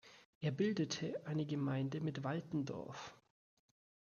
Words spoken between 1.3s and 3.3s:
Gemeinde mit Waltendorf.